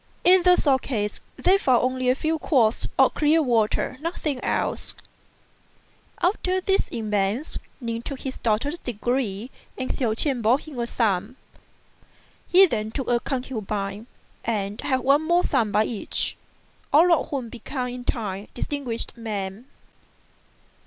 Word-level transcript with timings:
In 0.23 0.41
the 0.41 0.55
sword 0.55 0.81
case 0.81 1.21
they 1.37 1.59
found 1.59 1.83
only 1.83 2.09
a 2.09 2.15
few 2.15 2.39
quarts 2.39 2.87
of 2.97 3.13
clear 3.13 3.39
water; 3.43 3.99
nothing 4.01 4.43
else. 4.43 4.95
After 6.19 6.59
these 6.59 6.91
events 6.91 7.59
Ning 7.79 8.01
took 8.01 8.21
his 8.21 8.37
doctor's 8.37 8.79
degree 8.79 9.51
and 9.77 9.91
Hsiao 9.91 10.15
ch'ien 10.15 10.41
bore 10.41 10.57
him 10.57 10.79
a 10.79 10.87
son. 10.87 11.35
He 12.47 12.65
then 12.65 12.89
took 12.89 13.09
a 13.09 13.19
concubine, 13.19 14.07
and 14.43 14.81
had 14.81 15.01
one 15.01 15.21
more 15.21 15.43
son 15.43 15.71
by 15.71 15.85
each, 15.85 16.35
all 16.91 17.13
of 17.13 17.29
whom 17.29 17.49
became 17.49 17.89
in 17.89 18.03
time 18.03 18.47
distinguished 18.55 19.15
men. 19.15 19.65